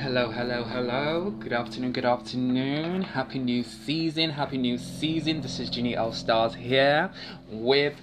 Hello, 0.00 0.30
hello, 0.30 0.64
hello. 0.64 1.30
Good 1.38 1.52
afternoon, 1.52 1.92
good 1.92 2.04
afternoon. 2.04 3.02
Happy 3.02 3.38
new 3.38 3.62
season, 3.62 4.30
happy 4.30 4.58
new 4.58 4.76
season. 4.76 5.40
This 5.40 5.60
is 5.60 5.70
Ginny 5.70 5.96
L 5.96 6.12
Stars 6.12 6.54
here 6.54 7.10
with 7.50 7.94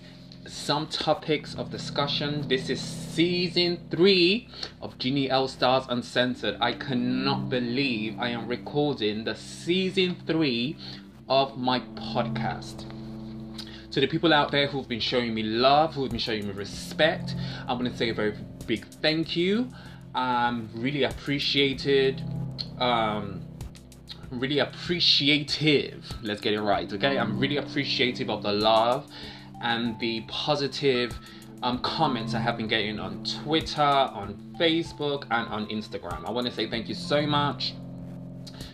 some 0.48 0.88
topics 0.88 1.54
of 1.56 1.70
discussion. 1.70 2.48
This 2.48 2.70
is 2.70 2.80
season 2.80 3.80
three 3.92 4.48
of 4.82 4.98
Ginny 4.98 5.30
L 5.30 5.48
Stars 5.48 5.86
Uncensored. 5.90 6.58
I 6.62 6.74
cannot 6.74 7.50
believe 7.50 8.18
I 8.20 8.30
am 8.30 8.48
recording 8.48 9.26
the 9.26 9.36
season 9.36 10.16
three 10.26 10.78
of 11.28 11.58
my 11.58 11.82
podcast. 11.82 12.86
To 13.98 14.02
the 14.02 14.08
people 14.08 14.32
out 14.32 14.52
there 14.52 14.68
who've 14.68 14.88
been 14.88 15.00
showing 15.00 15.34
me 15.34 15.42
love, 15.42 15.96
who've 15.96 16.08
been 16.08 16.20
showing 16.20 16.46
me 16.46 16.54
respect, 16.54 17.34
I'm 17.68 17.80
going 17.80 17.90
to 17.90 17.98
say 17.98 18.10
a 18.10 18.14
very 18.14 18.36
big 18.68 18.86
thank 18.86 19.36
you. 19.36 19.72
I'm 20.14 20.70
really 20.76 21.02
appreciated. 21.02 22.22
Um, 22.78 23.42
really 24.30 24.60
appreciative. 24.60 26.06
Let's 26.22 26.42
get 26.42 26.54
it 26.54 26.62
right, 26.62 26.94
okay? 26.94 27.18
I'm 27.18 27.40
really 27.40 27.58
appreciative 27.58 28.30
of 28.30 28.44
the 28.44 28.52
love 28.52 29.10
and 29.64 30.00
the 30.00 30.22
positive 30.28 31.18
um, 31.64 31.80
comments 31.80 32.36
I 32.36 32.40
have 32.40 32.56
been 32.56 32.68
getting 32.68 33.00
on 33.00 33.24
Twitter, 33.24 33.82
on 33.82 34.36
Facebook, 34.60 35.24
and 35.32 35.48
on 35.48 35.66
Instagram. 35.70 36.24
I 36.24 36.30
want 36.30 36.46
to 36.46 36.54
say 36.54 36.70
thank 36.70 36.88
you 36.88 36.94
so 36.94 37.26
much. 37.26 37.74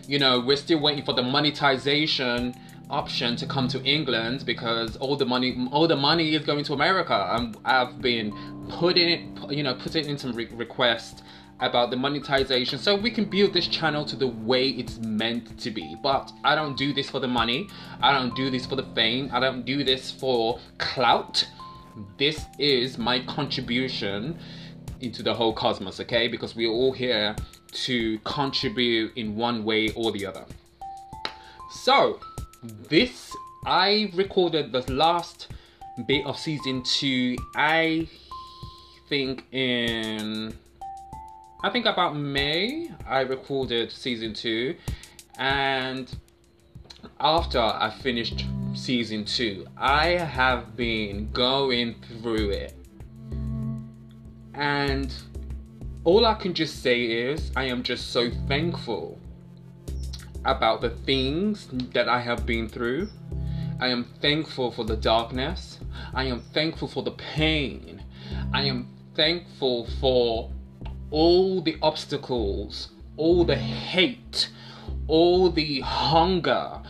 You 0.06 0.18
know, 0.18 0.40
we're 0.40 0.58
still 0.58 0.80
waiting 0.80 1.02
for 1.02 1.14
the 1.14 1.22
monetization 1.22 2.54
option 2.94 3.34
to 3.36 3.46
come 3.46 3.66
to 3.68 3.82
England 3.82 4.46
because 4.46 4.96
all 4.96 5.16
the 5.16 5.26
money, 5.26 5.68
all 5.72 5.88
the 5.88 5.96
money 5.96 6.34
is 6.36 6.44
going 6.46 6.64
to 6.64 6.72
America. 6.72 7.28
And 7.32 7.56
I've 7.64 8.00
been 8.00 8.32
putting 8.68 9.08
it, 9.08 9.50
you 9.50 9.62
know, 9.64 9.74
putting 9.74 10.04
in 10.08 10.16
some 10.16 10.32
re- 10.32 10.48
requests 10.52 11.22
about 11.60 11.90
the 11.90 11.96
monetization 11.96 12.78
so 12.78 12.94
we 12.94 13.10
can 13.10 13.24
build 13.24 13.52
this 13.52 13.66
channel 13.66 14.04
to 14.04 14.16
the 14.16 14.26
way 14.26 14.68
it's 14.70 14.98
meant 14.98 15.58
to 15.58 15.70
be. 15.70 15.96
But 16.02 16.32
I 16.44 16.54
don't 16.54 16.76
do 16.76 16.92
this 16.92 17.10
for 17.10 17.20
the 17.20 17.28
money. 17.28 17.68
I 18.00 18.12
don't 18.12 18.34
do 18.36 18.48
this 18.48 18.64
for 18.64 18.76
the 18.76 18.86
fame. 18.94 19.30
I 19.32 19.40
don't 19.40 19.64
do 19.64 19.82
this 19.82 20.10
for 20.10 20.60
clout. 20.78 21.46
This 22.16 22.44
is 22.58 22.96
my 22.98 23.20
contribution 23.26 24.38
into 25.00 25.22
the 25.22 25.34
whole 25.34 25.52
cosmos, 25.52 26.00
okay? 26.00 26.28
Because 26.28 26.54
we're 26.54 26.70
all 26.70 26.92
here 26.92 27.34
to 27.86 28.18
contribute 28.20 29.16
in 29.16 29.36
one 29.36 29.64
way 29.64 29.90
or 29.90 30.12
the 30.12 30.26
other. 30.26 30.44
So, 31.70 32.20
this 32.88 33.30
I 33.66 34.10
recorded 34.14 34.72
the 34.72 34.90
last 34.92 35.48
bit 36.06 36.26
of 36.26 36.38
season 36.38 36.82
2 36.82 37.36
I 37.56 38.08
think 39.08 39.44
in 39.52 40.54
I 41.64 41.70
think 41.70 41.86
about 41.86 42.14
May, 42.14 42.90
I 43.06 43.20
recorded 43.20 43.90
season 43.90 44.34
two, 44.34 44.76
and 45.38 46.14
after 47.18 47.58
I 47.58 47.88
finished 48.02 48.44
season 48.74 49.24
two, 49.24 49.66
I 49.74 50.08
have 50.08 50.76
been 50.76 51.30
going 51.32 51.94
through 52.20 52.50
it. 52.50 52.74
And 54.52 55.10
all 56.04 56.26
I 56.26 56.34
can 56.34 56.52
just 56.52 56.82
say 56.82 57.04
is, 57.04 57.50
I 57.56 57.64
am 57.64 57.82
just 57.82 58.10
so 58.10 58.30
thankful 58.46 59.18
about 60.44 60.80
the 60.80 60.90
things 60.90 61.68
that 61.92 62.08
I 62.08 62.20
have 62.20 62.46
been 62.46 62.68
through. 62.68 63.08
I 63.80 63.88
am 63.88 64.04
thankful 64.20 64.70
for 64.70 64.84
the 64.84 64.96
darkness. 64.96 65.78
I 66.14 66.24
am 66.24 66.40
thankful 66.40 66.88
for 66.88 67.02
the 67.02 67.12
pain. 67.12 68.02
I 68.52 68.62
am 68.64 68.88
thankful 69.14 69.86
for 70.00 70.50
all 71.10 71.60
the 71.60 71.76
obstacles, 71.82 72.90
all 73.16 73.44
the 73.44 73.56
hate, 73.56 74.48
all 75.06 75.50
the 75.50 75.80
hunger, 75.80 76.80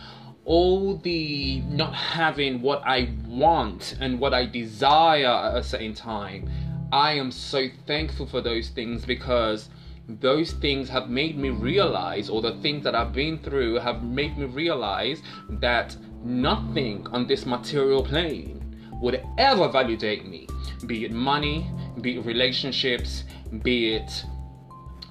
all 0.45 0.97
the 0.97 1.61
not 1.61 1.93
having 1.93 2.61
what 2.61 2.81
I 2.85 3.13
want 3.27 3.97
and 3.99 4.19
what 4.19 4.33
I 4.33 4.45
desire 4.45 5.27
at 5.27 5.57
a 5.57 5.63
certain 5.63 5.93
time. 5.93 6.49
I 6.91 7.13
am 7.13 7.31
so 7.31 7.67
thankful 7.87 8.27
for 8.27 8.41
those 8.41 8.69
things 8.69 9.05
because 9.05 9.69
those 10.07 10.51
things 10.53 10.89
have 10.89 11.09
made 11.09 11.37
me 11.37 11.49
realize, 11.49 12.29
or 12.29 12.41
the 12.41 12.55
things 12.61 12.83
that 12.83 12.95
I've 12.95 13.13
been 13.13 13.39
through 13.39 13.75
have 13.75 14.03
made 14.03 14.37
me 14.37 14.45
realize 14.45 15.21
that 15.49 15.95
nothing 16.23 17.07
on 17.07 17.27
this 17.27 17.45
material 17.45 18.03
plane 18.03 18.61
would 19.01 19.23
ever 19.37 19.67
validate 19.67 20.25
me, 20.25 20.47
be 20.85 21.05
it 21.05 21.11
money, 21.11 21.69
be 22.01 22.17
it 22.17 22.25
relationships, 22.25 23.23
be 23.63 23.95
it 23.95 24.25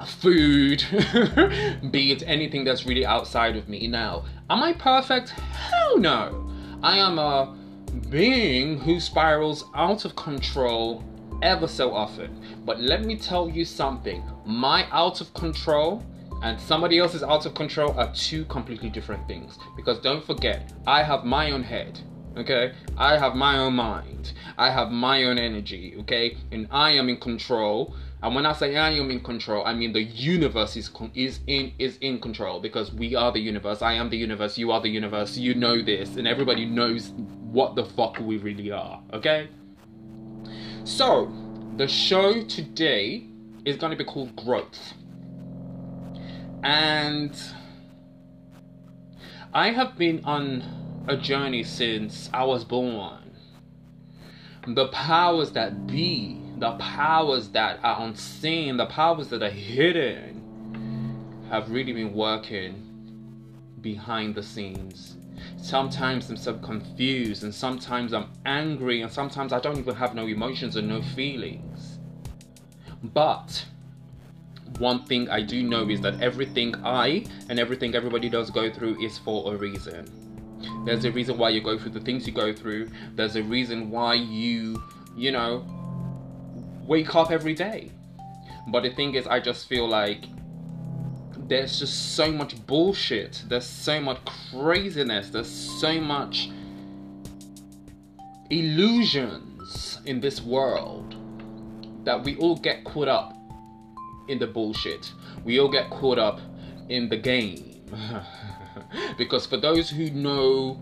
food, 0.06 0.84
be 1.90 2.12
it 2.12 2.22
anything 2.26 2.64
that's 2.64 2.86
really 2.86 3.06
outside 3.06 3.56
of 3.56 3.68
me. 3.68 3.86
Now, 3.86 4.24
am 4.50 4.62
I 4.62 4.72
perfect? 4.72 5.30
Hell 5.30 5.98
no. 5.98 6.50
I 6.82 6.98
am 6.98 7.18
a 7.18 7.56
being 8.10 8.78
who 8.78 9.00
spirals 9.00 9.64
out 9.74 10.04
of 10.04 10.16
control 10.16 11.04
ever 11.42 11.66
so 11.66 11.94
often. 11.94 12.40
But 12.64 12.80
let 12.80 13.04
me 13.04 13.16
tell 13.16 13.48
you 13.48 13.64
something 13.64 14.22
my 14.44 14.88
out 14.90 15.20
of 15.20 15.32
control 15.34 16.02
and 16.42 16.60
somebody 16.60 16.98
else's 16.98 17.22
out 17.22 17.46
of 17.46 17.54
control 17.54 17.98
are 17.98 18.12
two 18.14 18.44
completely 18.46 18.90
different 18.90 19.26
things. 19.26 19.58
Because 19.76 19.98
don't 20.00 20.24
forget, 20.24 20.72
I 20.86 21.02
have 21.02 21.24
my 21.24 21.52
own 21.52 21.62
head. 21.62 21.98
Okay, 22.36 22.72
I 22.96 23.16
have 23.16 23.36
my 23.36 23.58
own 23.58 23.74
mind, 23.74 24.32
I 24.58 24.68
have 24.68 24.90
my 24.90 25.22
own 25.22 25.38
energy, 25.38 25.94
okay, 26.00 26.36
and 26.50 26.66
I 26.72 26.90
am 26.90 27.08
in 27.08 27.18
control 27.18 27.94
and 28.24 28.34
when 28.34 28.46
I 28.46 28.54
say 28.54 28.74
I 28.78 28.88
am 28.92 29.10
in 29.10 29.20
control, 29.20 29.66
I 29.66 29.74
mean 29.74 29.92
the 29.92 30.02
universe 30.02 30.78
is 30.78 30.90
is 31.14 31.40
in 31.46 31.74
is 31.78 31.98
in 31.98 32.18
control 32.20 32.58
because 32.58 32.90
we 32.90 33.14
are 33.14 33.30
the 33.30 33.38
universe. 33.38 33.82
I 33.82 33.92
am 33.92 34.08
the 34.08 34.16
universe. 34.16 34.56
You 34.56 34.70
are 34.70 34.80
the 34.80 34.88
universe. 34.88 35.36
You 35.36 35.54
know 35.54 35.82
this, 35.82 36.16
and 36.16 36.26
everybody 36.26 36.64
knows 36.64 37.10
what 37.52 37.74
the 37.74 37.84
fuck 37.84 38.18
we 38.20 38.38
really 38.38 38.70
are. 38.70 39.02
Okay. 39.12 39.50
So, 40.84 41.30
the 41.76 41.86
show 41.86 42.42
today 42.44 43.26
is 43.64 43.76
going 43.76 43.90
to 43.90 43.96
be 43.96 44.04
called 44.04 44.36
Growth, 44.36 44.94
and 46.62 47.34
I 49.52 49.70
have 49.70 49.96
been 49.96 50.24
on 50.24 51.04
a 51.08 51.16
journey 51.16 51.62
since 51.62 52.30
I 52.32 52.44
was 52.44 52.64
born. 52.64 53.36
The 54.66 54.88
powers 54.88 55.52
that 55.52 55.86
be 55.86 56.40
the 56.58 56.72
powers 56.72 57.48
that 57.50 57.80
are 57.82 58.02
unseen, 58.02 58.76
the 58.76 58.86
powers 58.86 59.28
that 59.28 59.42
are 59.42 59.50
hidden, 59.50 60.40
have 61.50 61.70
really 61.70 61.92
been 61.92 62.14
working 62.14 62.80
behind 63.80 64.34
the 64.34 64.42
scenes. 64.42 65.16
Sometimes 65.56 66.30
I'm 66.30 66.36
so 66.36 66.54
confused, 66.54 67.42
and 67.42 67.54
sometimes 67.54 68.14
I'm 68.14 68.30
angry, 68.46 69.02
and 69.02 69.12
sometimes 69.12 69.52
I 69.52 69.60
don't 69.60 69.78
even 69.78 69.94
have 69.96 70.14
no 70.14 70.26
emotions 70.26 70.76
and 70.76 70.88
no 70.88 71.02
feelings. 71.02 71.93
But 73.12 73.64
one 74.78 75.04
thing 75.04 75.28
I 75.28 75.42
do 75.42 75.62
know 75.62 75.88
is 75.88 76.00
that 76.00 76.20
everything 76.20 76.74
I 76.84 77.26
and 77.48 77.58
everything 77.58 77.94
everybody 77.94 78.28
does 78.28 78.50
go 78.50 78.72
through 78.72 79.02
is 79.02 79.18
for 79.18 79.52
a 79.52 79.56
reason. 79.56 80.10
There's 80.86 81.04
a 81.04 81.10
reason 81.10 81.36
why 81.36 81.50
you 81.50 81.60
go 81.60 81.78
through 81.78 81.92
the 81.92 82.00
things 82.00 82.26
you 82.26 82.32
go 82.32 82.52
through. 82.52 82.88
There's 83.14 83.36
a 83.36 83.42
reason 83.42 83.90
why 83.90 84.14
you, 84.14 84.82
you 85.16 85.32
know, 85.32 85.64
wake 86.86 87.14
up 87.14 87.30
every 87.30 87.54
day. 87.54 87.90
But 88.68 88.82
the 88.82 88.90
thing 88.90 89.14
is, 89.14 89.26
I 89.26 89.40
just 89.40 89.68
feel 89.68 89.86
like 89.86 90.24
there's 91.36 91.78
just 91.78 92.14
so 92.14 92.32
much 92.32 92.66
bullshit. 92.66 93.42
There's 93.46 93.66
so 93.66 94.00
much 94.00 94.18
craziness. 94.50 95.28
There's 95.28 95.50
so 95.50 96.00
much 96.00 96.48
illusions 98.48 99.98
in 100.06 100.20
this 100.20 100.40
world 100.40 101.13
that 102.04 102.22
we 102.22 102.36
all 102.36 102.56
get 102.56 102.84
caught 102.84 103.08
up 103.08 103.34
in 104.28 104.38
the 104.38 104.46
bullshit. 104.46 105.12
We 105.44 105.58
all 105.60 105.68
get 105.68 105.90
caught 105.90 106.18
up 106.18 106.40
in 106.88 107.08
the 107.08 107.16
game. 107.16 107.82
because 109.18 109.46
for 109.46 109.56
those 109.56 109.90
who 109.90 110.10
know 110.10 110.74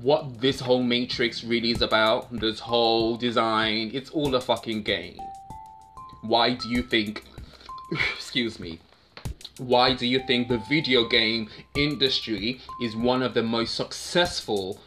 what 0.00 0.40
this 0.40 0.60
whole 0.60 0.82
Matrix 0.82 1.44
really 1.44 1.70
is 1.70 1.82
about, 1.82 2.32
this 2.32 2.60
whole 2.60 3.16
design, 3.16 3.90
it's 3.92 4.10
all 4.10 4.34
a 4.34 4.40
fucking 4.40 4.82
game. 4.82 5.18
Why 6.22 6.54
do 6.54 6.68
you 6.68 6.82
think, 6.82 7.24
excuse 8.16 8.58
me, 8.58 8.80
why 9.58 9.94
do 9.94 10.06
you 10.06 10.20
think 10.26 10.48
the 10.48 10.58
video 10.68 11.06
game 11.06 11.48
industry 11.76 12.60
is 12.80 12.96
one 12.96 13.22
of 13.22 13.34
the 13.34 13.42
most 13.42 13.74
successful 13.74 14.80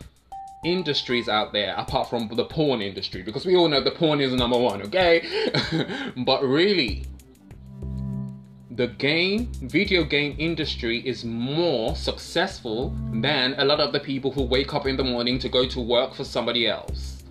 industries 0.63 1.29
out 1.29 1.53
there 1.53 1.75
apart 1.77 2.09
from 2.09 2.27
the 2.27 2.45
porn 2.45 2.81
industry? 2.81 3.21
Because 3.21 3.45
we 3.45 3.55
all 3.55 3.67
know 3.67 3.81
the 3.81 3.91
porn 3.91 4.21
is 4.21 4.33
number 4.33 4.57
one, 4.57 4.81
okay? 4.83 5.25
but 6.25 6.43
really, 6.43 7.05
the 8.77 8.87
game, 8.87 9.51
video 9.61 10.03
game 10.03 10.35
industry 10.37 10.99
is 10.99 11.25
more 11.25 11.95
successful 11.95 12.93
than 13.11 13.55
a 13.57 13.65
lot 13.65 13.79
of 13.79 13.91
the 13.91 13.99
people 13.99 14.31
who 14.31 14.43
wake 14.43 14.73
up 14.73 14.85
in 14.85 14.95
the 14.97 15.03
morning 15.03 15.39
to 15.39 15.49
go 15.49 15.67
to 15.67 15.81
work 15.81 16.13
for 16.13 16.23
somebody 16.23 16.67
else. 16.67 17.23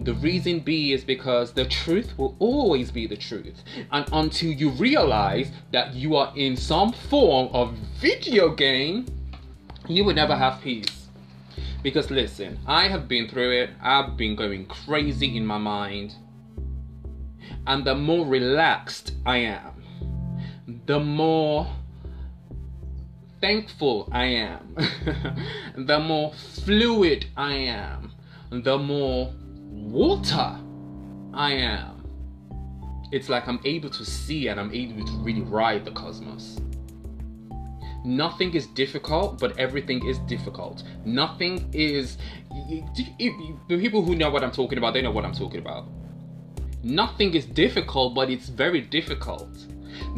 The 0.00 0.14
reason 0.14 0.60
B 0.60 0.92
is 0.92 1.04
because 1.04 1.52
the 1.52 1.64
truth 1.64 2.16
will 2.18 2.34
always 2.38 2.90
be 2.90 3.06
the 3.06 3.16
truth. 3.16 3.62
And 3.92 4.06
until 4.12 4.52
you 4.52 4.70
realize 4.70 5.50
that 5.72 5.94
you 5.94 6.16
are 6.16 6.32
in 6.36 6.56
some 6.56 6.92
form 6.92 7.48
of 7.52 7.74
video 8.00 8.54
game, 8.54 9.06
you 9.88 10.04
will 10.04 10.14
never 10.14 10.36
have 10.36 10.62
peace. 10.62 11.05
Because 11.86 12.10
listen, 12.10 12.58
I 12.66 12.88
have 12.88 13.06
been 13.06 13.28
through 13.28 13.52
it, 13.62 13.70
I've 13.80 14.16
been 14.16 14.34
going 14.34 14.66
crazy 14.66 15.36
in 15.36 15.46
my 15.46 15.56
mind. 15.56 16.16
And 17.64 17.84
the 17.84 17.94
more 17.94 18.26
relaxed 18.26 19.12
I 19.24 19.36
am, 19.36 19.84
the 20.86 20.98
more 20.98 21.68
thankful 23.40 24.08
I 24.10 24.24
am, 24.24 24.74
the 25.76 26.00
more 26.00 26.32
fluid 26.34 27.26
I 27.36 27.52
am, 27.52 28.10
the 28.50 28.78
more 28.78 29.32
water 29.70 30.58
I 31.32 31.52
am. 31.52 32.04
It's 33.12 33.28
like 33.28 33.46
I'm 33.46 33.60
able 33.64 33.90
to 33.90 34.04
see 34.04 34.48
and 34.48 34.58
I'm 34.58 34.74
able 34.74 35.06
to 35.06 35.12
really 35.18 35.42
ride 35.42 35.84
the 35.84 35.92
cosmos. 35.92 36.58
Nothing 38.06 38.54
is 38.54 38.68
difficult, 38.68 39.40
but 39.40 39.58
everything 39.58 40.06
is 40.06 40.20
difficult. 40.20 40.84
Nothing 41.04 41.68
is. 41.72 42.18
The 42.68 43.78
people 43.80 44.00
who 44.00 44.14
know 44.14 44.30
what 44.30 44.44
I'm 44.44 44.52
talking 44.52 44.78
about, 44.78 44.94
they 44.94 45.02
know 45.02 45.10
what 45.10 45.24
I'm 45.24 45.34
talking 45.34 45.58
about. 45.58 45.88
Nothing 46.84 47.34
is 47.34 47.46
difficult, 47.46 48.14
but 48.14 48.30
it's 48.30 48.48
very 48.48 48.80
difficult. 48.80 49.48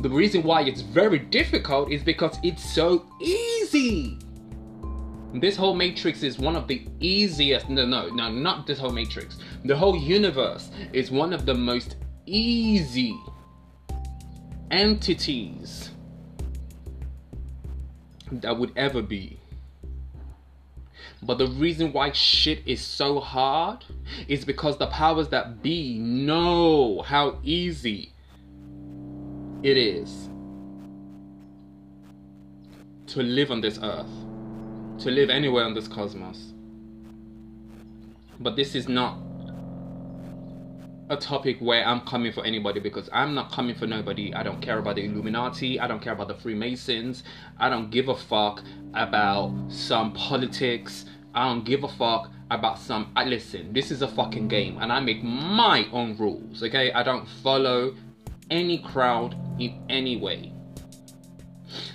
The 0.03 0.11
reason 0.11 0.43
why 0.43 0.65
it's 0.65 0.83
very 0.83 1.19
difficult 1.19 1.91
is 1.91 2.03
because 2.03 2.37
it's 2.43 2.63
so 2.63 3.07
easy. 3.23 4.19
This 5.33 5.57
whole 5.57 5.75
matrix 5.75 6.23
is 6.23 6.39
one 6.39 6.57
of 6.57 6.69
the 6.69 6.87
easiest. 7.01 7.71
No, 7.71 7.87
no, 7.87 8.11
no, 8.11 8.31
not 8.31 8.67
this 8.67 8.79
whole 8.79 8.93
matrix. 8.93 9.39
The 9.65 9.75
whole 9.75 9.97
universe 9.97 10.71
is 10.93 11.11
one 11.11 11.33
of 11.33 11.47
the 11.47 11.55
most 11.55 11.97
easy 12.27 13.19
entities 14.71 15.93
that 18.31 18.59
would 18.59 18.73
ever 18.77 19.03
be. 19.03 19.39
But 21.23 21.39
the 21.39 21.49
reason 21.49 21.93
why 21.93 22.13
shit 22.13 22.63
is 22.67 22.81
so 22.81 23.19
hard 23.19 23.85
is 24.29 24.45
because 24.45 24.79
the 24.79 24.87
powers 24.87 25.29
that 25.29 25.63
be 25.63 25.99
know 25.99 27.03
how 27.03 27.39
easy 27.43 28.13
it 29.63 29.77
is 29.77 30.29
to 33.09 33.23
live 33.23 33.51
on 33.51 33.61
this 33.61 33.79
earth, 33.83 34.07
to 35.01 35.11
live 35.11 35.31
anywhere 35.31 35.65
on 35.65 35.75
this 35.75 35.89
cosmos. 35.89 36.53
But 38.39 38.55
this 38.55 38.75
is 38.75 38.89
not 38.89 39.19
a 41.11 41.17
topic 41.17 41.59
where 41.61 41.85
I'm 41.87 42.01
coming 42.03 42.33
for 42.33 42.45
anybody 42.45 42.81
because 42.81 43.09
I'm 43.13 43.35
not 43.35 43.51
coming 43.51 43.75
for 43.75 43.87
nobody. 43.87 44.35
I 44.35 44.43
don't 44.43 44.61
care 44.61 44.79
about 44.79 44.97
the 44.97 45.05
Illuminati. 45.05 45.81
I 45.81 45.87
don't 45.87 46.01
care 46.01 46.13
about 46.13 46.29
the 46.29 46.35
Freemasons. 46.35 47.23
I 47.59 47.69
don't 47.69 47.91
give 47.91 48.09
a 48.09 48.15
fuck 48.15 48.63
about 48.95 49.55
some 49.69 50.13
politics. 50.13 51.07
I 51.35 51.49
don't 51.49 51.65
give 51.65 51.85
a 51.85 51.89
fuck 51.89 52.31
about 52.51 52.79
some. 52.79 53.11
I 53.17 53.25
listen. 53.25 53.73
This 53.73 53.91
is 53.91 54.03
a 54.03 54.09
fucking 54.09 54.49
game, 54.49 54.79
and 54.79 54.93
I 54.93 55.01
make 55.01 55.23
my 55.23 55.87
own 55.93 56.17
rules. 56.17 56.63
Okay, 56.63 56.93
I 56.93 57.03
don't 57.03 57.27
follow 57.43 57.95
any 58.51 58.79
crowd 58.79 59.37
in 59.59 59.83
any 59.89 60.17
way. 60.17 60.53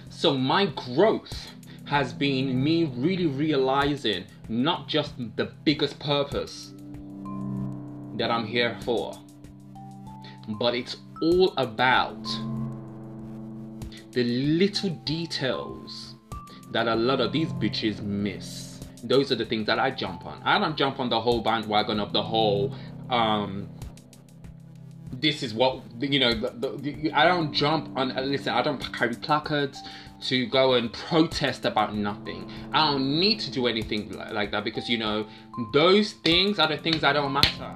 So 0.10 0.38
my 0.38 0.68
growth 0.68 1.51
has 1.86 2.13
been 2.13 2.63
me 2.63 2.86
really 2.95 3.27
realizing 3.27 4.25
not 4.48 4.88
just 4.88 5.13
the 5.36 5.51
biggest 5.63 6.00
purpose 6.00 6.74
that 8.18 8.31
I'm 8.31 8.45
here 8.45 8.77
for, 8.83 9.13
but 10.60 10.75
it's 10.75 10.98
all 11.21 11.54
about 11.57 12.24
the 14.12 14.24
little 14.24 14.89
details 15.06 16.15
that 16.71 16.88
a 16.88 16.95
lot 16.95 17.21
of 17.21 17.31
these 17.31 17.50
bitches 17.54 18.01
miss. 18.01 18.80
Those 19.04 19.31
are 19.31 19.36
the 19.36 19.45
things 19.45 19.68
that 19.68 19.80
I 19.80 19.92
jump 19.92 20.25
on. 20.25 20.42
I 20.44 20.60
don't 20.60 20.77
jump 20.77 21.00
on 21.00 21.10
the 21.10 21.19
whole 21.19 21.42
bandwagon 21.42 22.00
of 22.00 22.13
the 22.13 22.24
whole 22.24 22.74
um, 23.10 23.69
this 25.19 25.44
is 25.44 25.54
what 25.54 25.81
you 26.00 26.19
know. 26.19 26.33
The, 26.33 26.77
the, 26.77 27.12
I 27.13 27.25
don't 27.25 27.54
jump 27.54 27.95
on. 27.98 28.13
Listen, 28.30 28.54
I 28.54 28.62
don't 28.62 28.80
carry 28.94 29.15
placards 29.15 29.81
to 30.24 30.45
go 30.48 30.74
and 30.74 30.92
protest 30.92 31.65
about 31.65 31.95
nothing. 31.95 32.51
I 32.71 32.92
don't 32.92 33.19
need 33.19 33.39
to 33.42 33.51
do 33.51 33.68
anything 33.68 34.18
like 34.31 34.51
that 34.51 34.63
because 34.63 34.89
you 34.89 34.98
know 34.98 35.27
those 35.74 36.13
things 36.13 36.60
are 36.60 36.68
the 36.68 36.77
things 36.77 37.01
that 37.01 37.13
don't 37.13 37.33
matter. 37.33 37.75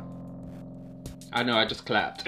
I 1.38 1.44
know 1.44 1.56
I 1.56 1.66
just 1.66 1.86
clapped. 1.86 2.28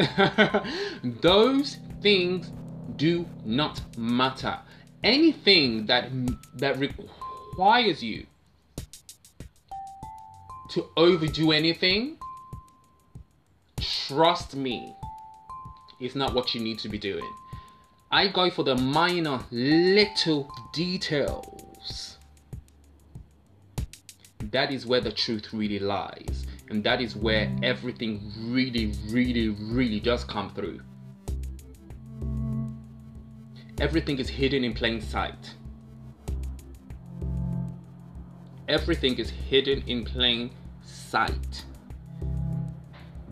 those 1.03 1.79
things 1.99 2.51
do 2.95 3.25
not 3.43 3.81
matter. 3.97 4.59
Anything 5.03 5.87
that 5.87 6.11
that 6.57 6.77
requires 6.77 8.03
you 8.03 8.27
to 10.69 10.85
overdo 10.95 11.51
anything, 11.51 12.17
trust 13.81 14.55
me, 14.55 14.93
is 15.99 16.13
not 16.13 16.35
what 16.35 16.53
you 16.53 16.61
need 16.61 16.77
to 16.77 16.87
be 16.87 16.99
doing. 16.99 17.33
I 18.11 18.27
go 18.27 18.51
for 18.51 18.61
the 18.61 18.75
minor 18.75 19.39
little 19.49 20.51
details. 20.71 22.17
That 24.51 24.71
is 24.71 24.85
where 24.85 25.01
the 25.01 25.11
truth 25.11 25.51
really 25.51 25.79
lies. 25.79 26.45
And 26.69 26.83
that 26.83 27.01
is 27.01 27.15
where 27.15 27.55
everything 27.63 28.31
really, 28.39 28.93
really, 29.09 29.49
really 29.49 29.99
does 29.99 30.23
come 30.23 30.49
through. 30.51 30.81
Everything 33.79 34.19
is 34.19 34.29
hidden 34.29 34.63
in 34.63 34.73
plain 34.73 35.01
sight. 35.01 35.55
Everything 38.67 39.17
is 39.17 39.29
hidden 39.29 39.83
in 39.87 40.05
plain 40.05 40.51
sight 40.83 41.65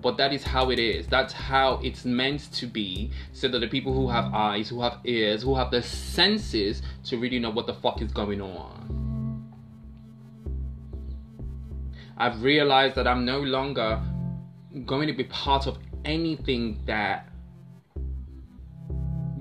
but 0.01 0.15
that 0.17 0.31
is 0.31 0.43
how 0.43 0.69
it 0.69 0.79
is. 0.79 1.07
That's 1.07 1.33
how 1.33 1.81
it's 1.83 2.05
meant 2.05 2.51
to 2.53 2.65
be, 2.65 3.11
so 3.33 3.47
that 3.49 3.59
the 3.59 3.67
people 3.67 3.93
who 3.93 4.09
have 4.09 4.33
eyes, 4.33 4.69
who 4.69 4.81
have 4.81 4.99
ears, 5.03 5.43
who 5.43 5.55
have 5.55 5.71
the 5.71 5.81
senses 5.81 6.81
to 7.05 7.17
really 7.17 7.39
know 7.39 7.49
what 7.49 7.67
the 7.67 7.73
fuck 7.73 8.01
is 8.01 8.11
going 8.11 8.41
on. 8.41 8.96
I've 12.17 12.41
realized 12.41 12.95
that 12.95 13.07
I'm 13.07 13.25
no 13.25 13.39
longer 13.39 14.01
going 14.85 15.07
to 15.07 15.13
be 15.13 15.23
part 15.25 15.67
of 15.67 15.77
anything 16.05 16.81
that 16.85 17.29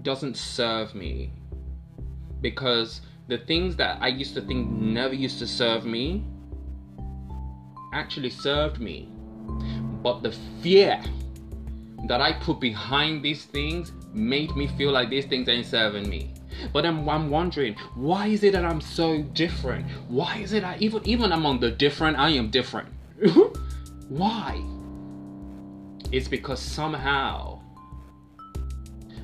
doesn't 0.02 0.36
serve 0.36 0.94
me. 0.94 1.32
Because 2.40 3.00
the 3.28 3.38
things 3.38 3.76
that 3.76 3.98
I 4.00 4.08
used 4.08 4.34
to 4.34 4.40
think 4.40 4.68
never 4.70 5.14
used 5.14 5.38
to 5.40 5.46
serve 5.46 5.84
me 5.84 6.24
actually 7.92 8.30
served 8.30 8.80
me 8.80 9.08
but 10.02 10.22
the 10.22 10.32
fear 10.62 11.02
that 12.04 12.20
I 12.20 12.32
put 12.34 12.60
behind 12.60 13.24
these 13.24 13.44
things 13.44 13.92
made 14.12 14.54
me 14.54 14.68
feel 14.68 14.92
like 14.92 15.10
these 15.10 15.26
things 15.26 15.48
ain't 15.48 15.66
serving 15.66 16.08
me. 16.08 16.32
But 16.72 16.86
I'm, 16.86 17.08
I'm 17.08 17.30
wondering, 17.30 17.74
why 17.94 18.28
is 18.28 18.42
it 18.42 18.52
that 18.52 18.64
I'm 18.64 18.80
so 18.80 19.22
different? 19.22 19.86
Why 20.08 20.38
is 20.38 20.52
it 20.52 20.60
that 20.62 20.80
even 20.80 21.06
even 21.06 21.32
among 21.32 21.60
the 21.60 21.70
different, 21.70 22.18
I 22.18 22.30
am 22.30 22.50
different? 22.50 22.88
why? 24.08 24.62
It's 26.12 26.28
because 26.28 26.60
somehow 26.60 27.60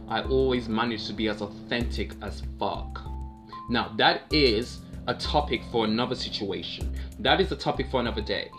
I 0.08 0.22
always 0.22 0.68
manage 0.68 1.06
to 1.06 1.12
be 1.12 1.28
as 1.28 1.40
authentic 1.40 2.12
as 2.22 2.42
fuck. 2.58 3.00
Now 3.70 3.92
that 3.96 4.22
is 4.30 4.80
a 5.06 5.14
topic 5.14 5.62
for 5.70 5.84
another 5.84 6.14
situation. 6.14 6.94
That 7.18 7.40
is 7.40 7.52
a 7.52 7.56
topic 7.56 7.90
for 7.90 8.00
another 8.00 8.22
day. 8.22 8.50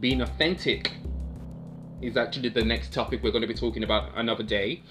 Being 0.00 0.22
authentic 0.22 0.92
is 2.00 2.16
actually 2.16 2.48
the 2.48 2.64
next 2.64 2.92
topic 2.92 3.22
we're 3.22 3.30
going 3.30 3.42
to 3.42 3.48
be 3.48 3.54
talking 3.54 3.84
about 3.84 4.10
another 4.16 4.42
day. 4.42 4.82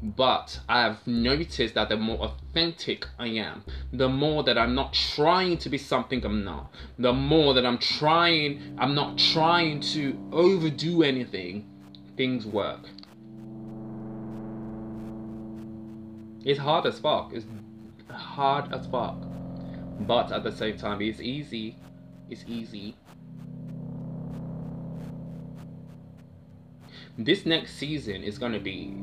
But 0.00 0.60
I've 0.68 1.04
noticed 1.06 1.74
that 1.74 1.88
the 1.88 1.96
more 1.96 2.18
authentic 2.18 3.06
I 3.18 3.26
am, 3.28 3.64
the 3.92 4.08
more 4.08 4.44
that 4.44 4.56
I'm 4.56 4.74
not 4.74 4.92
trying 4.92 5.58
to 5.58 5.68
be 5.68 5.78
something 5.78 6.24
I'm 6.24 6.44
not, 6.44 6.72
the 6.98 7.12
more 7.12 7.52
that 7.54 7.66
I'm 7.66 7.78
trying, 7.78 8.76
I'm 8.78 8.94
not 8.94 9.18
trying 9.18 9.80
to 9.80 10.16
overdo 10.32 11.02
anything, 11.02 11.68
things 12.16 12.46
work. 12.46 12.88
It's 16.44 16.60
hard 16.60 16.86
as 16.86 17.00
fuck. 17.00 17.32
It's 17.32 17.46
hard 18.08 18.72
as 18.72 18.86
fuck. 18.86 19.16
But 20.00 20.30
at 20.30 20.44
the 20.44 20.52
same 20.52 20.78
time, 20.78 21.02
it's 21.02 21.20
easy. 21.20 21.76
It's 22.30 22.44
easy. 22.46 22.94
this 27.18 27.44
next 27.44 27.74
season 27.74 28.22
is 28.22 28.38
going 28.38 28.52
to 28.52 28.60
be 28.60 28.94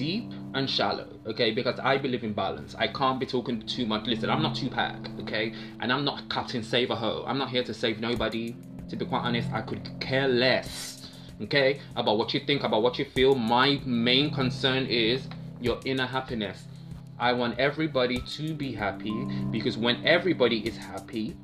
deep 0.00 0.32
and 0.54 0.68
shallow, 0.68 1.06
okay? 1.26 1.50
Because 1.50 1.78
I 1.78 1.98
believe 1.98 2.24
in 2.24 2.32
balance. 2.32 2.74
I 2.74 2.88
can't 2.88 3.20
be 3.20 3.26
talking 3.26 3.60
too 3.66 3.84
much. 3.84 4.06
Listen, 4.06 4.30
I'm 4.30 4.40
not 4.40 4.56
Tupac, 4.56 4.96
okay? 5.20 5.52
And 5.80 5.92
I'm 5.92 6.06
not 6.06 6.26
cutting 6.30 6.62
Save 6.62 6.90
a 6.90 6.96
Ho. 6.96 7.22
I'm 7.26 7.36
not 7.36 7.50
here 7.50 7.62
to 7.62 7.74
save 7.74 8.00
nobody. 8.00 8.56
To 8.88 8.96
be 8.96 9.04
quite 9.04 9.20
honest, 9.20 9.52
I 9.52 9.60
could 9.60 9.82
care 10.00 10.26
less, 10.26 11.10
okay, 11.42 11.80
about 11.96 12.16
what 12.16 12.32
you 12.32 12.40
think, 12.40 12.62
about 12.62 12.82
what 12.82 12.98
you 12.98 13.04
feel. 13.04 13.34
My 13.34 13.78
main 13.84 14.32
concern 14.32 14.86
is 14.86 15.28
your 15.60 15.78
inner 15.84 16.06
happiness. 16.06 16.64
I 17.18 17.34
want 17.34 17.58
everybody 17.58 18.20
to 18.38 18.54
be 18.54 18.72
happy 18.72 19.26
because 19.50 19.76
when 19.76 20.04
everybody 20.06 20.66
is 20.66 20.78
happy, 20.78 21.36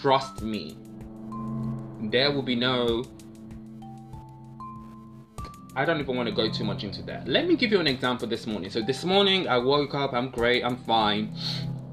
trust 0.00 0.42
me, 0.42 0.76
there 2.10 2.32
will 2.32 2.42
be 2.42 2.56
no 2.56 3.04
I 5.74 5.86
don't 5.86 6.00
even 6.00 6.16
want 6.16 6.28
to 6.28 6.34
go 6.34 6.50
too 6.50 6.64
much 6.64 6.84
into 6.84 7.02
that. 7.04 7.26
Let 7.26 7.48
me 7.48 7.56
give 7.56 7.70
you 7.72 7.80
an 7.80 7.86
example 7.86 8.28
this 8.28 8.46
morning. 8.46 8.70
So 8.70 8.82
this 8.82 9.04
morning 9.04 9.48
I 9.48 9.56
woke 9.56 9.94
up, 9.94 10.12
I'm 10.12 10.28
great, 10.28 10.62
I'm 10.62 10.76
fine. 10.76 11.34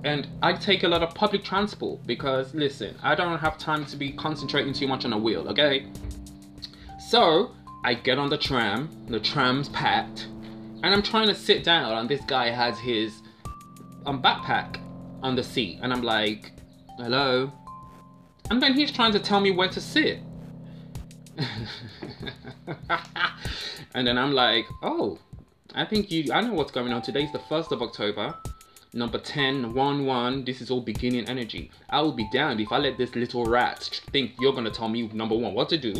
And 0.03 0.27
I 0.41 0.53
take 0.53 0.83
a 0.83 0.87
lot 0.87 1.01
of 1.01 1.15
public 1.15 1.43
transport 1.43 2.05
because 2.05 2.53
listen, 2.53 2.95
I 3.01 3.15
don't 3.15 3.39
have 3.39 3.57
time 3.57 3.85
to 3.85 3.95
be 3.95 4.11
concentrating 4.11 4.73
too 4.73 4.87
much 4.87 5.05
on 5.05 5.13
a 5.13 5.17
wheel, 5.17 5.47
okay? 5.49 5.87
So 7.09 7.51
I 7.85 7.93
get 7.93 8.17
on 8.17 8.29
the 8.29 8.37
tram, 8.37 8.89
the 9.07 9.19
tram's 9.19 9.69
packed, 9.69 10.27
and 10.83 10.87
I'm 10.87 11.01
trying 11.01 11.27
to 11.27 11.35
sit 11.35 11.63
down, 11.63 11.97
and 11.97 12.09
this 12.09 12.21
guy 12.25 12.49
has 12.49 12.77
his 12.79 13.21
um, 14.05 14.21
backpack 14.21 14.81
on 15.23 15.35
the 15.35 15.43
seat, 15.43 15.79
and 15.81 15.93
I'm 15.93 16.03
like, 16.03 16.51
hello? 16.97 17.51
And 18.49 18.61
then 18.61 18.73
he's 18.73 18.91
trying 18.91 19.13
to 19.13 19.19
tell 19.19 19.39
me 19.39 19.51
where 19.51 19.69
to 19.69 19.81
sit. 19.81 20.19
and 23.93 24.07
then 24.07 24.17
I'm 24.17 24.33
like, 24.33 24.65
oh, 24.81 25.19
I 25.73 25.85
think 25.85 26.11
you, 26.11 26.33
I 26.33 26.41
know 26.41 26.53
what's 26.53 26.71
going 26.71 26.91
on. 26.93 27.01
Today's 27.01 27.31
the 27.31 27.39
1st 27.39 27.71
of 27.71 27.81
October. 27.81 28.35
Number 28.91 29.19
10, 29.19 29.73
1 29.73 30.05
1, 30.05 30.45
this 30.45 30.61
is 30.61 30.71
all 30.71 30.81
beginning 30.81 31.29
energy. 31.29 31.69
I 31.89 32.01
will 32.01 32.11
be 32.11 32.27
damned 32.31 32.59
if 32.59 32.71
I 32.71 32.79
let 32.79 32.97
this 32.97 33.15
little 33.15 33.45
rat 33.45 34.01
think 34.11 34.31
you're 34.39 34.53
gonna 34.53 34.71
tell 34.71 34.89
me, 34.89 35.07
number 35.09 35.35
one, 35.35 35.53
what 35.53 35.69
to 35.69 35.77
do, 35.77 35.93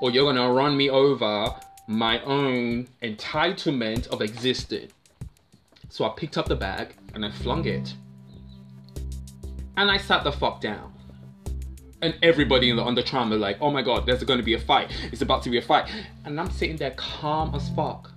or 0.00 0.12
you're 0.12 0.24
gonna 0.24 0.52
run 0.52 0.76
me 0.76 0.88
over 0.88 1.52
my 1.88 2.22
own 2.22 2.86
entitlement 3.02 4.06
of 4.08 4.22
existing. 4.22 4.88
So 5.88 6.04
I 6.04 6.10
picked 6.16 6.38
up 6.38 6.46
the 6.46 6.54
bag 6.54 6.94
and 7.14 7.26
I 7.26 7.32
flung 7.32 7.66
it. 7.66 7.92
And 9.76 9.90
I 9.90 9.96
sat 9.96 10.22
the 10.22 10.30
fuck 10.30 10.60
down 10.60 10.92
and 12.02 12.16
everybody 12.22 12.70
in 12.70 12.76
the 12.76 13.02
tram 13.02 13.32
are 13.32 13.36
like, 13.36 13.58
oh 13.60 13.70
my 13.70 13.82
god, 13.82 14.06
there's 14.06 14.24
going 14.24 14.38
to 14.38 14.44
be 14.44 14.54
a 14.54 14.60
fight. 14.60 14.90
It's 15.12 15.22
about 15.22 15.42
to 15.44 15.50
be 15.50 15.58
a 15.58 15.62
fight, 15.62 15.90
and 16.24 16.40
I'm 16.40 16.50
sitting 16.50 16.76
there 16.76 16.92
calm 16.92 17.54
as 17.54 17.68
fuck. 17.70 18.12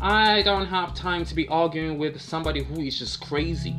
I 0.00 0.42
don't 0.42 0.66
have 0.66 0.94
time 0.94 1.24
to 1.24 1.34
be 1.34 1.48
arguing 1.48 1.98
with 1.98 2.20
somebody 2.20 2.62
who 2.62 2.80
is 2.80 2.98
just 2.98 3.20
crazy. 3.20 3.76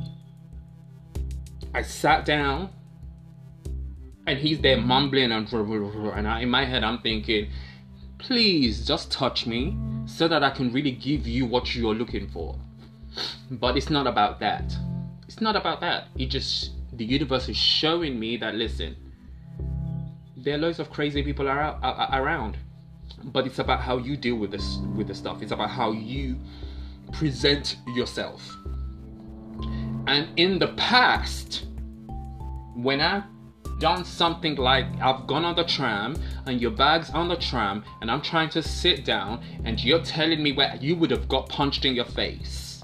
I 1.73 1.81
sat 1.81 2.25
down, 2.25 2.69
and 4.25 4.37
he's 4.39 4.59
there 4.59 4.77
mumbling 4.77 5.31
and 5.31 5.51
and 5.51 6.27
I, 6.27 6.41
in 6.41 6.49
my 6.49 6.65
head 6.65 6.83
I'm 6.83 6.99
thinking, 7.01 7.49
please 8.17 8.85
just 8.85 9.11
touch 9.11 9.45
me 9.45 9.77
so 10.05 10.27
that 10.27 10.43
I 10.43 10.49
can 10.49 10.71
really 10.71 10.91
give 10.91 11.27
you 11.27 11.45
what 11.45 11.75
you're 11.75 11.95
looking 11.95 12.29
for. 12.29 12.55
But 13.51 13.77
it's 13.77 13.89
not 13.89 14.07
about 14.07 14.39
that. 14.39 14.73
It's 15.27 15.41
not 15.41 15.55
about 15.55 15.81
that. 15.81 16.07
It 16.17 16.27
just 16.27 16.71
the 16.93 17.05
universe 17.05 17.49
is 17.49 17.57
showing 17.57 18.19
me 18.19 18.37
that 18.37 18.55
listen 18.55 18.95
there 20.43 20.55
are 20.55 20.57
loads 20.57 20.79
of 20.79 20.89
crazy 20.89 21.21
people 21.23 21.47
around 21.47 22.57
but 23.25 23.45
it's 23.45 23.59
about 23.59 23.81
how 23.81 23.97
you 23.97 24.15
deal 24.15 24.35
with 24.35 24.51
this 24.51 24.77
with 24.95 25.07
the 25.07 25.15
stuff. 25.15 25.41
It's 25.41 25.51
about 25.51 25.69
how 25.69 25.91
you 25.91 26.37
present 27.11 27.77
yourself. 27.87 28.55
And 30.07 30.27
in 30.37 30.59
the 30.59 30.69
past 30.77 31.65
when 32.75 33.01
i've 33.01 33.23
done 33.79 34.05
something 34.05 34.55
like 34.55 34.85
i've 35.01 35.27
gone 35.27 35.43
on 35.43 35.55
the 35.55 35.63
tram 35.65 36.15
and 36.45 36.61
your 36.61 36.71
bag's 36.71 37.09
on 37.09 37.27
the 37.27 37.35
tram 37.35 37.83
and 38.01 38.09
i'm 38.09 38.21
trying 38.21 38.49
to 38.49 38.63
sit 38.63 39.03
down 39.03 39.43
and 39.65 39.83
you're 39.83 40.01
telling 40.01 40.41
me 40.41 40.53
where 40.53 40.77
you 40.79 40.95
would 40.95 41.11
have 41.11 41.27
got 41.27 41.49
punched 41.49 41.83
in 41.83 41.93
your 41.93 42.05
face. 42.05 42.83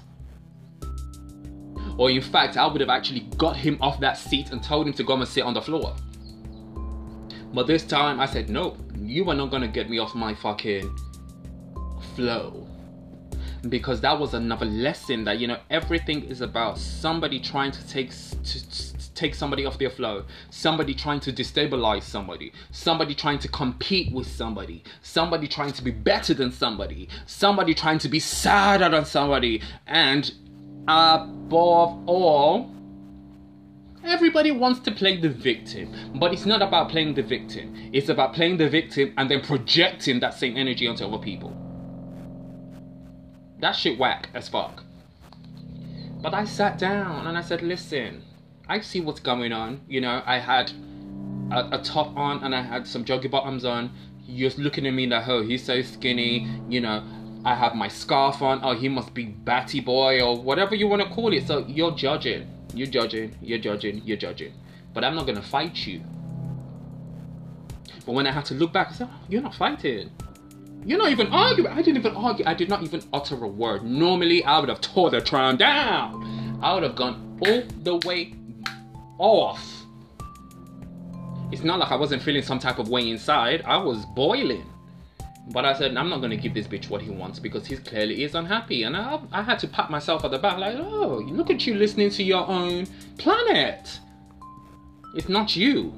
Or 1.98 2.10
in 2.10 2.20
fact 2.20 2.56
i 2.58 2.66
would 2.66 2.80
have 2.80 2.90
actually 2.90 3.20
got 3.38 3.56
him 3.56 3.78
off 3.80 4.00
that 4.00 4.18
seat 4.18 4.50
and 4.50 4.62
told 4.62 4.86
him 4.86 4.92
to 4.94 5.02
go 5.02 5.14
and 5.14 5.26
sit 5.26 5.44
on 5.44 5.54
the 5.54 5.62
floor 5.62 5.96
but 7.56 7.66
this 7.66 7.84
time 7.84 8.20
I 8.20 8.26
said, 8.26 8.50
nope, 8.50 8.76
you 9.00 9.30
are 9.30 9.34
not 9.34 9.50
gonna 9.50 9.66
get 9.66 9.88
me 9.88 9.98
off 9.98 10.14
my 10.14 10.34
fucking 10.34 10.94
flow. 12.14 12.68
Because 13.70 13.98
that 14.02 14.20
was 14.20 14.34
another 14.34 14.66
lesson 14.66 15.24
that 15.24 15.38
you 15.38 15.46
know 15.46 15.58
everything 15.70 16.24
is 16.24 16.42
about 16.42 16.76
somebody 16.76 17.40
trying 17.40 17.70
to 17.70 17.88
take 17.88 18.10
to, 18.10 18.70
to 18.70 19.14
take 19.14 19.34
somebody 19.34 19.64
off 19.64 19.78
their 19.78 19.88
flow, 19.88 20.24
somebody 20.50 20.92
trying 20.94 21.18
to 21.20 21.32
destabilize 21.32 22.02
somebody, 22.02 22.52
somebody 22.72 23.14
trying 23.14 23.38
to 23.38 23.48
compete 23.48 24.12
with 24.12 24.26
somebody, 24.26 24.84
somebody 25.00 25.48
trying 25.48 25.72
to 25.72 25.82
be 25.82 25.90
better 25.90 26.34
than 26.34 26.52
somebody, 26.52 27.08
somebody 27.24 27.72
trying 27.72 27.98
to 28.00 28.08
be 28.10 28.20
sadder 28.20 28.90
than 28.90 29.06
somebody, 29.06 29.62
and 29.86 30.30
above 30.88 31.98
all, 32.06 32.75
Everybody 34.06 34.52
wants 34.52 34.78
to 34.80 34.92
play 34.92 35.20
the 35.20 35.28
victim, 35.28 36.12
but 36.20 36.32
it's 36.32 36.46
not 36.46 36.62
about 36.62 36.90
playing 36.90 37.14
the 37.14 37.24
victim. 37.24 37.90
It's 37.92 38.08
about 38.08 38.34
playing 38.34 38.56
the 38.56 38.68
victim 38.68 39.12
and 39.18 39.28
then 39.28 39.40
projecting 39.40 40.20
that 40.20 40.32
same 40.32 40.56
energy 40.56 40.86
onto 40.86 41.04
other 41.04 41.18
people. 41.18 41.52
That 43.58 43.72
shit 43.72 43.98
whack 43.98 44.28
as 44.32 44.48
fuck. 44.48 44.84
But 46.22 46.34
I 46.34 46.44
sat 46.44 46.78
down 46.78 47.26
and 47.26 47.36
I 47.36 47.40
said, 47.40 47.62
listen, 47.62 48.22
I 48.68 48.80
see 48.80 49.00
what's 49.00 49.18
going 49.18 49.50
on. 49.50 49.80
You 49.88 50.00
know, 50.00 50.22
I 50.24 50.38
had 50.38 50.70
a, 51.50 51.78
a 51.78 51.82
top 51.82 52.16
on 52.16 52.44
and 52.44 52.54
I 52.54 52.62
had 52.62 52.86
some 52.86 53.04
joggy 53.04 53.28
bottoms 53.28 53.64
on. 53.64 53.90
You're 54.24 54.52
looking 54.56 54.86
at 54.86 54.94
me 54.94 55.08
like, 55.08 55.26
oh, 55.26 55.42
he's 55.42 55.64
so 55.64 55.82
skinny. 55.82 56.48
You 56.68 56.80
know, 56.80 57.02
I 57.44 57.56
have 57.56 57.74
my 57.74 57.88
scarf 57.88 58.40
on. 58.40 58.60
Oh, 58.62 58.74
he 58.76 58.88
must 58.88 59.14
be 59.14 59.24
batty 59.24 59.80
boy 59.80 60.22
or 60.22 60.40
whatever 60.40 60.76
you 60.76 60.86
want 60.86 61.02
to 61.02 61.08
call 61.08 61.32
it. 61.32 61.46
So 61.48 61.66
you're 61.66 61.90
judging. 61.90 62.52
You're 62.76 62.88
judging, 62.88 63.34
you're 63.40 63.58
judging, 63.58 64.02
you're 64.04 64.16
judging. 64.16 64.52
But 64.92 65.04
I'm 65.04 65.14
not 65.14 65.26
gonna 65.26 65.42
fight 65.42 65.86
you. 65.86 66.02
But 68.04 68.12
when 68.12 68.26
I 68.26 68.32
had 68.32 68.44
to 68.46 68.54
look 68.54 68.72
back, 68.72 68.88
I 68.90 68.92
said, 68.92 69.08
oh, 69.10 69.16
You're 69.28 69.42
not 69.42 69.54
fighting. 69.54 70.10
You're 70.84 70.98
not 70.98 71.10
even 71.10 71.26
arguing. 71.28 71.72
I 71.72 71.82
didn't 71.82 71.96
even 71.96 72.14
argue. 72.14 72.44
I 72.46 72.54
did 72.54 72.68
not 72.68 72.84
even 72.84 73.02
utter 73.12 73.42
a 73.42 73.48
word. 73.48 73.82
Normally, 73.82 74.44
I 74.44 74.60
would 74.60 74.68
have 74.68 74.80
tore 74.80 75.10
the 75.10 75.20
tram 75.20 75.56
down. 75.56 76.60
I 76.62 76.74
would 76.74 76.84
have 76.84 76.94
gone 76.94 77.40
all 77.44 77.62
the 77.82 77.96
way 78.06 78.34
off. 79.18 79.84
It's 81.50 81.64
not 81.64 81.80
like 81.80 81.90
I 81.90 81.96
wasn't 81.96 82.22
feeling 82.22 82.42
some 82.42 82.60
type 82.60 82.78
of 82.78 82.88
way 82.88 83.10
inside. 83.10 83.62
I 83.66 83.78
was 83.78 84.04
boiling. 84.06 84.64
But 85.48 85.64
I 85.64 85.78
said, 85.78 85.96
I'm 85.96 86.08
not 86.08 86.18
going 86.18 86.30
to 86.30 86.36
give 86.36 86.54
this 86.54 86.66
bitch 86.66 86.90
what 86.90 87.02
he 87.02 87.10
wants 87.10 87.38
because 87.38 87.66
he 87.66 87.76
clearly 87.76 88.24
is 88.24 88.34
unhappy. 88.34 88.82
And 88.82 88.96
I, 88.96 89.20
I 89.30 89.42
had 89.42 89.60
to 89.60 89.68
pat 89.68 89.90
myself 89.90 90.24
on 90.24 90.32
the 90.32 90.38
back, 90.38 90.58
like, 90.58 90.76
oh, 90.76 91.22
look 91.26 91.50
at 91.50 91.66
you 91.66 91.74
listening 91.74 92.10
to 92.10 92.22
your 92.24 92.46
own 92.48 92.86
planet. 93.16 94.00
It's 95.14 95.28
not 95.28 95.54
you. 95.54 95.92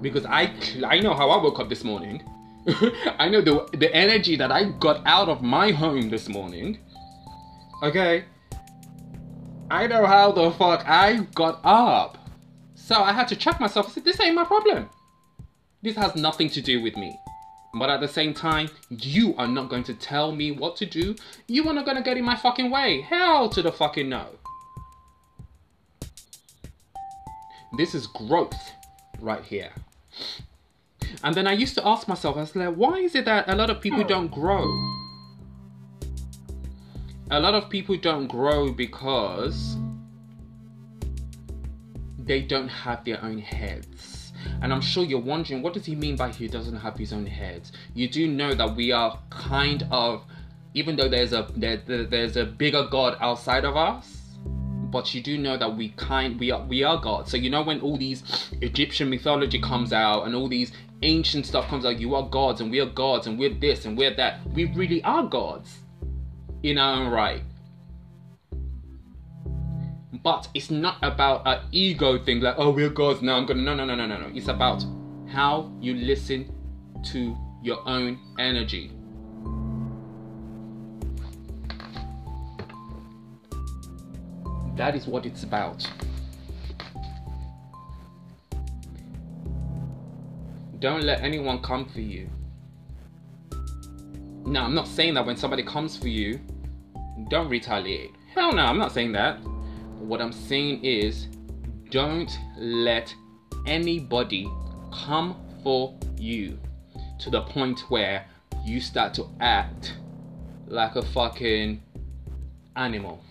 Because 0.00 0.24
I, 0.26 0.54
I 0.86 1.00
know 1.00 1.12
how 1.12 1.28
I 1.30 1.42
woke 1.42 1.58
up 1.58 1.68
this 1.68 1.82
morning. 1.82 2.22
I 3.18 3.28
know 3.28 3.40
the, 3.40 3.68
the 3.76 3.92
energy 3.92 4.36
that 4.36 4.52
I 4.52 4.70
got 4.78 5.04
out 5.06 5.28
of 5.28 5.42
my 5.42 5.72
home 5.72 6.08
this 6.08 6.28
morning. 6.28 6.78
Okay? 7.82 8.26
I 9.70 9.88
know 9.88 10.06
how 10.06 10.30
the 10.30 10.52
fuck 10.52 10.88
I 10.88 11.26
got 11.34 11.60
up. 11.64 12.16
So 12.76 12.94
I 12.94 13.12
had 13.12 13.26
to 13.28 13.36
check 13.36 13.58
myself. 13.58 13.88
I 13.88 13.90
said, 13.90 14.04
this 14.04 14.20
ain't 14.20 14.36
my 14.36 14.44
problem. 14.44 14.88
This 15.82 15.96
has 15.96 16.14
nothing 16.14 16.48
to 16.50 16.62
do 16.62 16.80
with 16.80 16.96
me. 16.96 17.18
But 17.74 17.90
at 17.90 18.00
the 18.00 18.08
same 18.08 18.32
time, 18.32 18.70
you 18.88 19.34
are 19.36 19.46
not 19.46 19.68
going 19.68 19.84
to 19.84 19.94
tell 19.94 20.32
me 20.32 20.50
what 20.50 20.76
to 20.76 20.86
do. 20.86 21.14
You 21.46 21.68
are 21.68 21.74
not 21.74 21.84
going 21.84 21.96
to 21.98 22.02
get 22.02 22.16
in 22.16 22.24
my 22.24 22.36
fucking 22.36 22.70
way. 22.70 23.02
Hell 23.02 23.48
to 23.50 23.62
the 23.62 23.72
fucking 23.72 24.08
no. 24.08 24.26
This 27.76 27.94
is 27.94 28.06
growth 28.06 28.72
right 29.20 29.44
here. 29.44 29.72
And 31.22 31.34
then 31.34 31.46
I 31.46 31.52
used 31.52 31.74
to 31.74 31.86
ask 31.86 32.08
myself, 32.08 32.36
I 32.36 32.40
was 32.40 32.56
like, 32.56 32.74
why 32.74 32.98
is 32.98 33.14
it 33.14 33.24
that 33.26 33.48
a 33.48 33.54
lot 33.54 33.70
of 33.70 33.80
people 33.80 34.00
oh. 34.00 34.04
don't 34.04 34.30
grow? 34.30 34.64
A 37.30 37.38
lot 37.38 37.54
of 37.54 37.68
people 37.68 37.96
don't 37.96 38.26
grow 38.26 38.72
because 38.72 39.76
they 42.28 42.42
don't 42.42 42.68
have 42.68 43.04
their 43.04 43.22
own 43.24 43.38
heads 43.38 44.18
and 44.62 44.72
I'm 44.72 44.80
sure 44.80 45.04
you're 45.04 45.20
wondering, 45.20 45.62
what 45.62 45.74
does 45.74 45.86
he 45.86 45.94
mean 45.94 46.16
by 46.16 46.30
he 46.30 46.48
doesn't 46.48 46.76
have 46.76 46.96
his 46.96 47.12
own 47.12 47.26
head? 47.26 47.70
You 47.94 48.08
do 48.08 48.28
know 48.28 48.54
that 48.54 48.76
we 48.76 48.92
are 48.92 49.18
kind 49.30 49.86
of, 49.90 50.24
even 50.74 50.96
though 50.96 51.08
there's 51.08 51.32
a 51.32 51.48
there, 51.56 51.76
there's 51.76 52.36
a 52.36 52.44
bigger 52.44 52.86
God 52.90 53.16
outside 53.20 53.64
of 53.64 53.76
us, 53.76 54.22
but 54.90 55.14
you 55.14 55.22
do 55.22 55.38
know 55.38 55.56
that 55.56 55.76
we 55.76 55.90
kind 55.90 56.38
we 56.38 56.50
are 56.50 56.64
we 56.64 56.82
are 56.82 56.98
God. 56.98 57.28
So 57.28 57.36
you 57.36 57.50
know 57.50 57.62
when 57.62 57.80
all 57.80 57.96
these 57.96 58.50
Egyptian 58.60 59.10
mythology 59.10 59.60
comes 59.60 59.92
out 59.92 60.24
and 60.24 60.34
all 60.34 60.48
these 60.48 60.72
ancient 61.02 61.46
stuff 61.46 61.66
comes 61.68 61.84
out, 61.84 61.98
you 62.00 62.14
are 62.14 62.28
gods 62.28 62.60
and 62.60 62.70
we 62.70 62.80
are 62.80 62.86
gods 62.86 63.26
and 63.26 63.38
we're 63.38 63.54
this 63.54 63.84
and 63.84 63.96
we're 63.96 64.14
that. 64.14 64.46
We 64.52 64.66
really 64.72 65.02
are 65.02 65.24
gods 65.24 65.78
in 66.62 66.78
our 66.78 67.02
own 67.02 67.10
right. 67.10 67.42
But 70.22 70.48
it's 70.54 70.70
not 70.70 70.96
about 71.02 71.42
an 71.46 71.60
ego 71.70 72.22
thing 72.22 72.40
like, 72.40 72.56
oh, 72.58 72.70
we're 72.70 72.90
gods 72.90 73.22
now. 73.22 73.36
I'm 73.36 73.46
gonna. 73.46 73.62
No, 73.62 73.74
no, 73.74 73.84
no, 73.84 73.94
no, 73.94 74.06
no, 74.06 74.18
no. 74.18 74.30
It's 74.34 74.48
about 74.48 74.84
how 75.28 75.72
you 75.80 75.94
listen 75.94 76.52
to 77.12 77.36
your 77.62 77.86
own 77.88 78.18
energy. 78.38 78.92
That 84.76 84.94
is 84.94 85.06
what 85.06 85.26
it's 85.26 85.42
about. 85.42 85.88
Don't 90.78 91.02
let 91.02 91.20
anyone 91.22 91.60
come 91.60 91.84
for 91.84 92.00
you. 92.00 92.30
Now, 94.46 94.64
I'm 94.64 94.74
not 94.74 94.86
saying 94.86 95.14
that 95.14 95.26
when 95.26 95.36
somebody 95.36 95.64
comes 95.64 95.96
for 95.96 96.06
you, 96.06 96.40
don't 97.28 97.48
retaliate. 97.48 98.12
Hell 98.32 98.52
no, 98.52 98.62
I'm 98.62 98.78
not 98.78 98.92
saying 98.92 99.12
that. 99.12 99.40
What 100.08 100.22
I'm 100.22 100.32
saying 100.32 100.86
is, 100.86 101.26
don't 101.90 102.30
let 102.56 103.14
anybody 103.66 104.50
come 104.90 105.36
for 105.62 105.94
you 106.16 106.58
to 107.18 107.28
the 107.28 107.42
point 107.42 107.80
where 107.90 108.24
you 108.64 108.80
start 108.80 109.12
to 109.14 109.28
act 109.38 109.98
like 110.66 110.96
a 110.96 111.02
fucking 111.02 111.82
animal. 112.74 113.22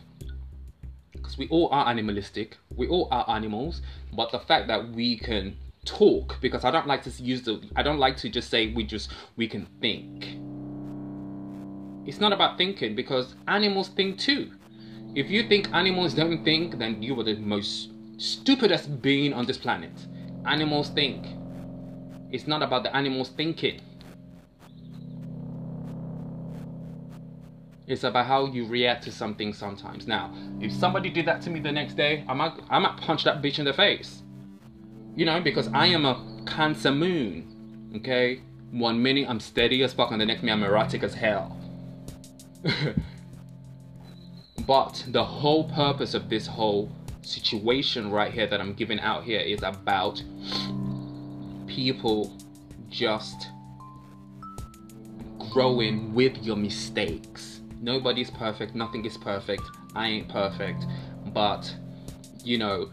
Because 1.13 1.36
we 1.39 1.48
all 1.48 1.67
are 1.72 1.88
animalistic, 1.88 2.57
we 2.75 2.88
all 2.88 3.07
are 3.10 3.27
animals, 3.27 3.81
but 4.13 4.31
the 4.31 4.39
fact 4.39 4.67
that 4.67 4.91
we 4.91 5.17
can 5.17 5.57
talk, 5.84 6.39
because 6.41 6.63
I 6.63 6.69
don't 6.69 6.86
like 6.86 7.01
to 7.05 7.10
use 7.10 7.41
the, 7.41 7.60
I 7.75 7.81
don't 7.81 7.98
like 7.98 8.17
to 8.17 8.29
just 8.29 8.51
say 8.51 8.72
we 8.72 8.84
just, 8.84 9.10
we 9.36 9.48
can 9.48 9.65
think. 9.81 10.38
It's 12.07 12.19
not 12.19 12.34
about 12.34 12.55
thinking 12.55 12.93
because 12.93 13.34
animals 13.48 13.88
think 13.88 14.19
too. 14.19 14.51
If 15.17 15.31
you 15.31 15.47
think 15.47 15.74
animals 15.74 16.13
don't 16.13 16.43
think, 16.43 16.77
then 16.77 17.01
you 17.01 17.19
are 17.19 17.24
the 17.24 17.38
most 17.38 17.89
stupidest 18.17 19.01
being 19.01 19.33
on 19.33 19.47
this 19.47 19.57
planet. 19.57 19.89
Animals 20.45 20.89
think. 20.89 21.25
It's 22.31 22.45
not 22.45 22.62
about 22.62 22.83
the 22.83 22.95
animals 22.95 23.29
thinking. 23.29 23.81
It's 27.88 28.03
about 28.03 28.27
how 28.27 28.45
you 28.45 28.67
react 28.67 29.05
to 29.05 29.12
something 29.12 29.53
sometimes. 29.53 30.05
Now, 30.05 30.31
if 30.62 30.71
somebody 30.71 31.09
did 31.09 31.25
that 31.25 31.41
to 31.41 31.50
me 31.50 31.62
the 31.62 31.71
next 31.71 31.95
day, 31.97 32.24
I 32.27 32.36
might 32.36 32.53
I 32.69 32.77
might 32.77 32.97
punch 32.97 33.24
that 33.24 33.41
bitch 33.41 33.57
in 33.57 33.65
the 33.65 33.74
face. 33.74 34.21
You 35.15 35.25
know, 35.25 35.41
because 35.41 35.67
I 35.74 35.88
am 35.88 36.05
a 36.05 36.43
cancer 36.45 36.91
moon. 36.91 37.91
Okay? 37.95 38.43
One 38.69 39.01
minute 39.01 39.25
I'm 39.27 39.39
steady 39.39 39.81
as 39.81 39.93
fuck 39.93 40.12
and 40.12 40.21
the 40.21 40.27
next 40.27 40.43
minute 40.43 40.57
I'm 40.57 40.63
erratic 40.63 41.01
as 41.01 41.15
hell. 41.15 41.57
But 44.67 45.05
the 45.07 45.24
whole 45.24 45.63
purpose 45.63 46.13
of 46.13 46.29
this 46.29 46.45
whole 46.45 46.91
situation 47.21 48.12
right 48.12 48.33
here 48.33 48.47
that 48.47 48.59
I'm 48.59 48.74
giving 48.74 49.00
out 49.00 49.24
here 49.24 49.39
is 49.39 49.63
about 49.63 50.21
people 51.67 52.38
just 52.89 53.47
growing 55.51 56.13
with 56.13 56.43
your 56.43 56.57
mistakes. 56.57 57.62
Nobody's 57.79 58.29
perfect, 58.29 58.75
nothing 58.75 59.05
is 59.05 59.17
perfect. 59.17 59.63
I 59.95 60.07
ain't 60.07 60.27
perfect. 60.27 60.86
But, 61.27 61.74
you 62.43 62.57
know, 62.57 62.91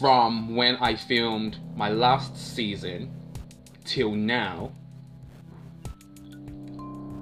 from 0.00 0.54
when 0.54 0.76
I 0.76 0.94
filmed 0.94 1.58
my 1.74 1.88
last 1.88 2.36
season 2.36 3.12
till 3.84 4.12
now, 4.12 4.70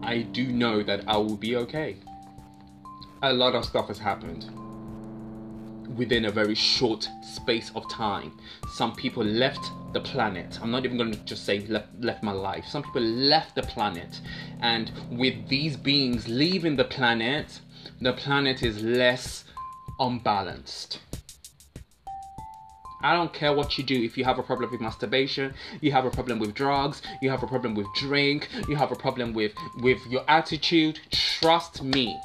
I 0.03 0.23
do 0.33 0.49
know 0.49 0.83
that 0.83 1.05
I 1.07 1.17
will 1.17 1.37
be 1.37 1.57
okay 1.57 1.97
a 3.23 3.33
lot 3.33 3.55
of 3.55 3.65
stuff 3.65 3.87
has 3.87 3.99
happened 3.99 4.51
within 5.97 6.25
a 6.25 6.31
very 6.31 6.55
short 6.55 7.09
space 7.23 7.71
of 7.77 7.89
time. 7.89 8.33
Some 8.73 8.97
people 8.97 9.23
left 9.23 9.71
the 9.93 10.01
planet. 10.01 10.59
I'm 10.61 10.71
not 10.71 10.85
even 10.85 10.97
going 10.97 11.13
to 11.13 11.19
just 11.25 11.45
say 11.45 11.61
left, 11.67 11.89
left 12.01 12.23
my 12.23 12.33
life. 12.33 12.65
Some 12.67 12.83
people 12.83 13.03
left 13.03 13.55
the 13.55 13.63
planet. 13.63 14.21
And 14.61 14.91
with 15.11 15.49
these 15.49 15.77
beings 15.77 16.27
leaving 16.27 16.77
the 16.77 16.85
planet, 16.85 17.61
the 18.01 18.13
planet 18.13 18.63
is 18.63 18.83
less 18.83 19.45
unbalanced. 20.01 20.99
I 23.05 23.15
don't 23.15 23.33
care 23.33 23.53
what 23.53 23.77
you 23.79 23.85
do. 23.85 24.03
If 24.03 24.17
you 24.17 24.25
have 24.25 24.39
a 24.39 24.43
problem 24.43 24.71
with 24.71 24.81
masturbation, 24.81 25.55
you 25.81 25.93
have 25.93 26.07
a 26.07 26.11
problem 26.11 26.39
with 26.39 26.55
drugs, 26.55 27.03
you 27.21 27.31
have 27.31 27.43
a 27.43 27.49
problem 27.49 27.75
with 27.75 27.87
drink, 27.97 28.49
you 28.69 28.77
have 28.77 28.93
a 28.93 28.97
problem 28.97 29.33
with 29.33 29.53
with 29.79 29.99
your 30.07 30.25
attitude, 30.29 31.01
trust 31.11 31.83
me 31.83 32.17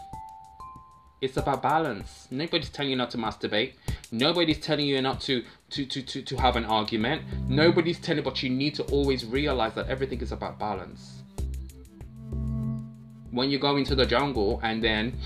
it's 1.21 1.37
about 1.37 1.63
balance. 1.63 2.27
Nobody's 2.29 2.69
telling 2.69 2.91
you 2.91 2.97
not 2.97 3.11
to 3.11 3.17
masturbate. 3.17 3.73
Nobody's 4.11 4.59
telling 4.59 4.85
you 4.85 5.01
not 5.01 5.19
to 5.21 5.43
to, 5.71 5.85
to, 5.85 6.01
to, 6.01 6.21
to 6.21 6.37
have 6.37 6.55
an 6.55 6.65
argument. 6.65 7.23
Nobody's 7.47 7.99
telling 7.99 8.23
but 8.23 8.41
you 8.43 8.49
need 8.49 8.75
to 8.75 8.83
always 8.83 9.25
realize 9.25 9.73
that 9.73 9.87
everything 9.87 10.21
is 10.21 10.31
about 10.31 10.59
balance. 10.59 11.23
When 13.31 13.49
you 13.49 13.59
go 13.59 13.77
into 13.77 13.95
the 13.95 14.05
jungle 14.05 14.59
and 14.63 14.83
then 14.83 15.17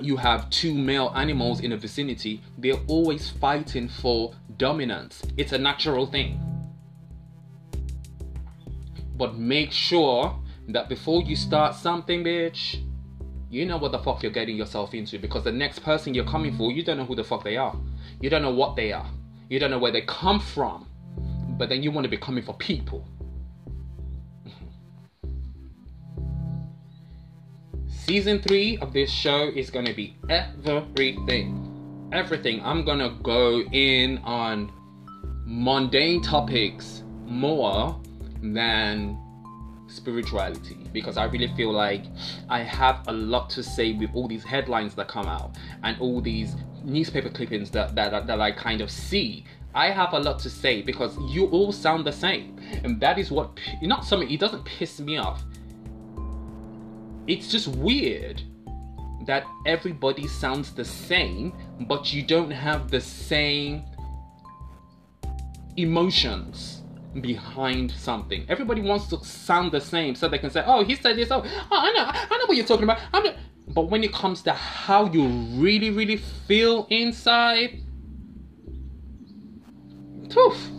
you 0.00 0.16
have 0.16 0.48
two 0.50 0.72
male 0.74 1.12
animals 1.14 1.60
in 1.60 1.72
a 1.72 1.76
vicinity, 1.76 2.40
they're 2.56 2.80
always 2.86 3.28
fighting 3.28 3.88
for 3.88 4.34
dominance. 4.56 5.22
It's 5.36 5.52
a 5.52 5.58
natural 5.58 6.06
thing. 6.06 6.40
But 9.16 9.36
make 9.36 9.70
sure 9.70 10.38
that 10.68 10.88
before 10.88 11.22
you 11.22 11.36
start 11.36 11.74
something, 11.74 12.24
bitch, 12.24 12.82
you 13.52 13.64
know 13.66 13.76
what 13.76 13.92
the 13.92 13.98
fuck 13.98 14.22
you're 14.22 14.32
getting 14.32 14.56
yourself 14.56 14.94
into 14.94 15.18
because 15.18 15.44
the 15.44 15.52
next 15.52 15.80
person 15.80 16.14
you're 16.14 16.24
coming 16.24 16.56
for, 16.56 16.72
you 16.72 16.82
don't 16.82 16.96
know 16.96 17.04
who 17.04 17.14
the 17.14 17.22
fuck 17.22 17.44
they 17.44 17.58
are. 17.58 17.76
You 18.18 18.30
don't 18.30 18.40
know 18.40 18.50
what 18.50 18.76
they 18.76 18.92
are. 18.92 19.10
You 19.50 19.58
don't 19.58 19.70
know 19.70 19.78
where 19.78 19.92
they 19.92 20.00
come 20.00 20.40
from. 20.40 20.86
But 21.58 21.68
then 21.68 21.82
you 21.82 21.90
want 21.90 22.06
to 22.06 22.08
be 22.08 22.16
coming 22.16 22.42
for 22.42 22.54
people. 22.54 23.06
Season 27.86 28.40
3 28.40 28.78
of 28.78 28.94
this 28.94 29.10
show 29.10 29.50
is 29.54 29.68
going 29.68 29.84
to 29.84 29.92
be 29.92 30.16
everything. 30.30 32.08
Everything. 32.10 32.64
I'm 32.64 32.86
going 32.86 33.00
to 33.00 33.10
go 33.22 33.60
in 33.60 34.16
on 34.24 34.72
mundane 35.44 36.22
topics 36.22 37.02
more 37.26 38.00
than 38.40 39.18
spirituality 39.92 40.78
because 40.92 41.16
I 41.16 41.24
really 41.24 41.54
feel 41.54 41.72
like 41.72 42.04
I 42.48 42.60
have 42.60 43.06
a 43.08 43.12
lot 43.12 43.50
to 43.50 43.62
say 43.62 43.92
with 43.92 44.10
all 44.14 44.26
these 44.26 44.44
headlines 44.44 44.94
that 44.94 45.08
come 45.08 45.26
out 45.26 45.56
and 45.82 45.98
all 46.00 46.20
these 46.20 46.56
newspaper 46.84 47.28
clippings 47.28 47.70
that, 47.70 47.94
that, 47.94 48.26
that 48.26 48.40
I 48.40 48.52
kind 48.52 48.80
of 48.80 48.90
see. 48.90 49.44
I 49.74 49.90
have 49.90 50.12
a 50.12 50.18
lot 50.18 50.38
to 50.40 50.50
say 50.50 50.82
because 50.82 51.16
you 51.30 51.46
all 51.46 51.72
sound 51.72 52.06
the 52.06 52.12
same, 52.12 52.58
and 52.84 53.00
that 53.00 53.18
is 53.18 53.30
what 53.30 53.58
not 53.80 54.04
something. 54.04 54.30
It 54.30 54.38
doesn't 54.38 54.64
piss 54.64 55.00
me 55.00 55.16
off. 55.16 55.42
It's 57.26 57.50
just 57.50 57.68
weird 57.68 58.42
that 59.26 59.44
everybody 59.64 60.26
sounds 60.26 60.74
the 60.74 60.84
same, 60.84 61.54
but 61.88 62.12
you 62.12 62.22
don't 62.22 62.50
have 62.50 62.90
the 62.90 63.00
same 63.00 63.84
emotions 65.76 66.81
behind 67.20 67.90
something. 67.90 68.44
Everybody 68.48 68.80
wants 68.80 69.06
to 69.08 69.22
sound 69.24 69.72
the 69.72 69.80
same 69.80 70.14
so 70.14 70.28
they 70.28 70.38
can 70.38 70.50
say, 70.50 70.62
"Oh, 70.64 70.84
he 70.84 70.94
said 70.96 71.16
this. 71.16 71.30
Oh, 71.30 71.42
oh 71.44 71.66
I 71.70 71.92
know, 71.92 72.04
I 72.06 72.38
know 72.38 72.46
what 72.46 72.56
you're 72.56 72.66
talking 72.66 72.84
about." 72.84 72.98
But 73.68 73.82
when 73.82 74.02
it 74.02 74.12
comes 74.12 74.42
to 74.42 74.52
how 74.52 75.06
you 75.06 75.26
really, 75.26 75.90
really 75.90 76.16
feel 76.16 76.86
inside, 76.90 77.80
poof, 80.30 80.70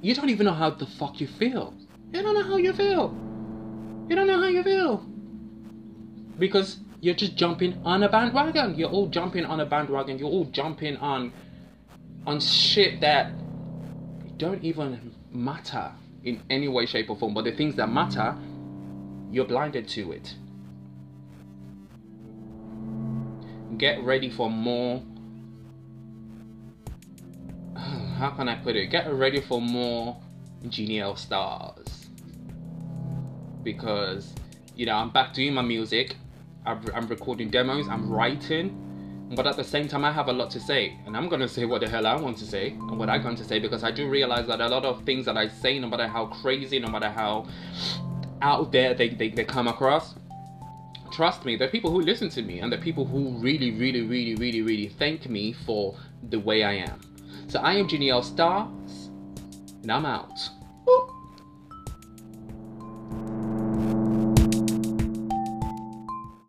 you 0.00 0.14
don't 0.14 0.30
even 0.30 0.46
know 0.46 0.54
how 0.54 0.70
the 0.70 0.86
fuck 0.86 1.20
you 1.20 1.26
feel. 1.26 1.74
You 2.12 2.22
don't 2.22 2.34
know 2.34 2.44
how 2.44 2.56
you 2.56 2.72
feel. 2.72 3.14
You 4.08 4.16
don't 4.16 4.26
know 4.26 4.40
how 4.40 4.48
you 4.48 4.62
feel 4.62 5.04
because 6.38 6.78
you're 7.00 7.14
just 7.14 7.36
jumping 7.36 7.80
on 7.84 8.02
a 8.02 8.08
bandwagon. 8.08 8.74
You're 8.76 8.90
all 8.90 9.08
jumping 9.08 9.44
on 9.44 9.60
a 9.60 9.66
bandwagon. 9.66 10.18
You're 10.18 10.30
all 10.30 10.46
jumping 10.46 10.96
on 10.96 11.32
on 12.26 12.40
shit 12.40 13.00
that 13.00 13.32
don't 14.38 14.62
even 14.64 15.14
matter 15.32 15.92
in 16.24 16.40
any 16.48 16.68
way, 16.68 16.86
shape, 16.86 17.10
or 17.10 17.16
form. 17.16 17.34
But 17.34 17.44
the 17.44 17.52
things 17.52 17.74
that 17.76 17.88
matter, 17.88 18.36
you're 19.30 19.44
blinded 19.44 19.88
to 19.88 20.12
it. 20.12 20.34
Get 23.76 24.02
ready 24.02 24.30
for 24.30 24.50
more. 24.50 25.02
How 27.76 28.30
can 28.30 28.48
I 28.48 28.56
put 28.56 28.76
it? 28.76 28.86
Get 28.86 29.12
ready 29.12 29.40
for 29.40 29.60
more 29.60 30.20
Genie 30.68 31.00
L 31.00 31.16
stars. 31.16 32.06
Because, 33.62 34.32
you 34.74 34.86
know, 34.86 34.94
I'm 34.94 35.10
back 35.10 35.34
doing 35.34 35.54
my 35.54 35.62
music. 35.62 36.16
I'm 36.64 37.06
recording 37.08 37.50
demos. 37.50 37.88
I'm 37.88 38.10
writing 38.10 38.87
but 39.30 39.46
at 39.46 39.56
the 39.56 39.64
same 39.64 39.88
time, 39.88 40.04
I 40.04 40.12
have 40.12 40.28
a 40.28 40.32
lot 40.32 40.50
to 40.52 40.60
say, 40.60 40.96
and 41.04 41.16
I'm 41.16 41.28
gonna 41.28 41.48
say 41.48 41.64
what 41.66 41.82
the 41.82 41.88
hell 41.88 42.06
I 42.06 42.16
want 42.16 42.38
to 42.38 42.46
say 42.46 42.70
and 42.70 42.98
what 42.98 43.10
I 43.10 43.18
want 43.18 43.36
to 43.38 43.44
say 43.44 43.58
because 43.58 43.84
I 43.84 43.90
do 43.90 44.08
realize 44.08 44.46
that 44.46 44.60
a 44.60 44.68
lot 44.68 44.84
of 44.84 45.04
things 45.04 45.26
that 45.26 45.36
I 45.36 45.48
say, 45.48 45.78
no 45.78 45.88
matter 45.88 46.08
how 46.08 46.26
crazy, 46.26 46.78
no 46.78 46.88
matter 46.88 47.10
how 47.10 47.46
out 48.40 48.72
there 48.72 48.94
they, 48.94 49.10
they, 49.10 49.28
they 49.28 49.44
come 49.44 49.68
across, 49.68 50.14
trust 51.12 51.44
me, 51.44 51.56
there 51.56 51.68
are 51.68 51.70
people 51.70 51.90
who 51.90 52.00
listen 52.00 52.30
to 52.30 52.42
me, 52.42 52.60
and 52.60 52.72
are 52.72 52.78
people 52.78 53.04
who 53.04 53.30
really, 53.38 53.72
really, 53.72 54.02
really, 54.02 54.34
really, 54.34 54.62
really 54.62 54.88
thank 54.88 55.28
me 55.28 55.52
for 55.52 55.94
the 56.30 56.38
way 56.38 56.64
I 56.64 56.74
am. 56.74 57.00
So 57.48 57.60
I 57.60 57.74
am 57.74 57.86
Janelle 57.86 58.24
Stars, 58.24 59.10
and 59.82 59.92
I'm 59.92 60.06
out. 60.06 60.38